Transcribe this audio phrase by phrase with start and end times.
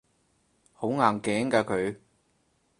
[0.73, 1.97] 好硬頸㗎佢